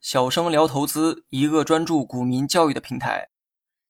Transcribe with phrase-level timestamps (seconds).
[0.00, 3.28] 小生聊投资，一个专注股民教育的平台。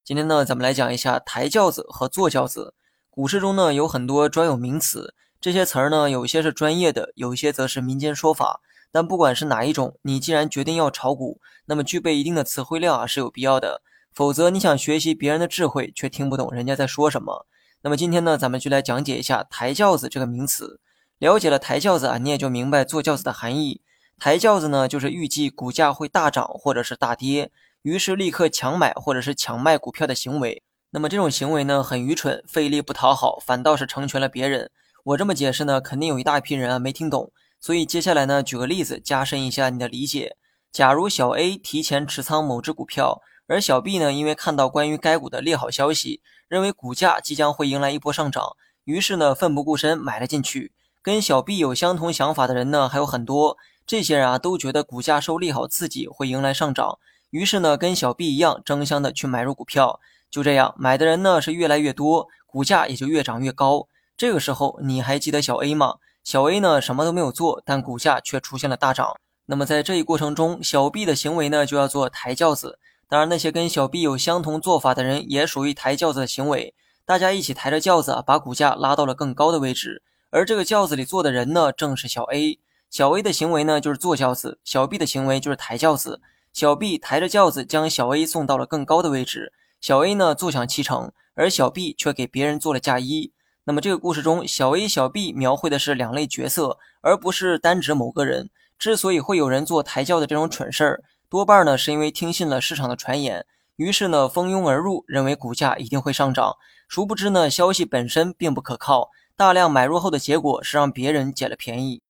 [0.04, 2.75] 今天呢，咱们来讲一下抬轿子和坐轿子。
[3.09, 8.61] 股市中呢，有很多专有名词，这些词儿呢，有些是专业的，有些则是民间说法。
[8.93, 13.82] 但不管是哪一种，你既然决定要炒股，那么具备一定的词汇量啊是有必要的。
[14.12, 17.46] 否则，你想学习别人的智慧，却听不懂人家在说什么。
[17.82, 20.80] 那么今天呢，咱们就来讲解一下抬轿子这个名词。
[21.21, 23.82] 了解了抬轿子啊，你也就明白坐轿子的含义。
[24.19, 27.52] 抬轿子呢，就是预计股价会大涨或者是大跌，
[27.83, 30.62] 于是立刻抢买或者是抢卖股票的行为。
[30.93, 34.70] 那么这种行为呢，很愚蠢，费力不讨好，反倒是成全了别人。
[35.05, 37.30] 我这么解释呢，肯定有一大批人啊没听懂。
[37.60, 40.38] 所以接下来呢，举个例子，加深一下你的理解。
[40.73, 50.73] 假如小 A 提前持仓某只股票，而小 B 呢，因为看到关于该股的利好消息，认为股价即将会迎来一波上涨，于是呢，奋不顾身买了进去。
[51.02, 56.98] 跟小 B 有相同想法的人呢还有很多，这些人啊都觉得股价受利好刺激会迎来上涨，
[57.30, 59.98] 于是呢跟小 B 一样争相的去买入股票，
[60.30, 63.87] 就这样买的人呢是越来越多，股价也就越涨越高。
[64.16, 65.94] 这个时候你还记得小 A 吗？
[66.22, 69.16] 小 A 呢什么都没有做，但股价却出现了大涨。
[69.47, 72.78] 那么在这一过程中，小 B 的行为呢就要做抬轿子。
[73.09, 76.75] 当然那些跟小 B 有相同做法的人也属于抬轿子的行为，
[77.06, 80.03] 大家一起抬着轿子把股价拉到了更高的位置。
[80.31, 82.60] 而这个轿子里坐的人呢，正是小 A。
[82.88, 86.20] 小 A 的行为呢，就是坐轿子；小 B 的行为就是抬轿子。
[86.53, 93.32] 小 B 抬着轿子将小 A 送到了更高的位置，小 A 呢坐享其成，而小 B 却给别人做了嫁衣。
[93.64, 98.50] 那么这个故事中，小 A、小 B 描绘的是两类角色，而不是单指某个人。
[98.78, 103.44] 之所以会有人做抬轿的这种蠢事儿，多半呢是因为听信了市场的传言，
[103.76, 106.56] 于是呢蜂拥而入，认为股价一定会上涨。
[106.88, 109.10] 殊不知呢，消息本身并不可靠。
[109.41, 112.03] 大量买入后的结果是让别人捡了便宜。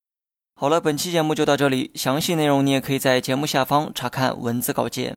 [0.53, 5.15] 好了，本期节目就到这里，详细内容你也可以在节目下方查看文字稿件。